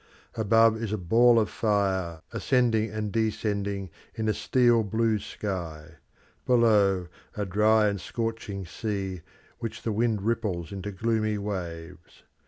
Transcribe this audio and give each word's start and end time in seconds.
Above 0.33 0.81
is 0.81 0.91
a 0.91 0.97
ball 0.97 1.39
of 1.39 1.47
fire 1.47 2.23
ascending 2.31 2.89
and 2.89 3.11
descending 3.11 3.87
in 4.15 4.27
a 4.27 4.33
steel 4.33 4.81
blue 4.81 5.19
sky; 5.19 5.91
below, 6.47 7.07
a 7.37 7.45
dry 7.45 7.85
and 7.85 8.01
scorching 8.01 8.65
sea 8.65 9.21
which 9.59 9.83
the 9.83 9.91
wind 9.91 10.23
ripples 10.23 10.71
into 10.71 10.91
gloomy 10.91 11.37
waves. 11.37 12.23